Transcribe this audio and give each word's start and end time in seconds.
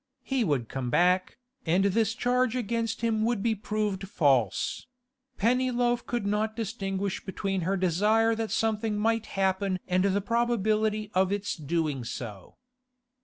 He 0.23 0.43
would 0.43 0.67
come 0.67 0.89
back, 0.89 1.37
and 1.63 1.83
this 1.85 2.15
charge 2.15 2.55
against 2.55 3.01
him 3.01 3.23
would 3.23 3.43
be 3.43 3.53
proved 3.53 4.07
false; 4.07 4.87
Pennyloaf 5.37 6.07
could 6.07 6.25
not 6.25 6.55
distinguish 6.55 7.23
between 7.23 7.61
her 7.61 7.77
desire 7.77 8.33
that 8.33 8.49
something 8.49 8.97
might 8.97 9.27
happen 9.37 9.77
and 9.87 10.03
the 10.05 10.19
probability 10.19 11.11
of 11.13 11.31
its 11.31 11.55
doing 11.55 12.03
so. 12.03 12.55